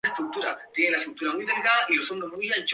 [0.73, 1.31] Pero en un sitio
[2.29, 2.67] como este sí.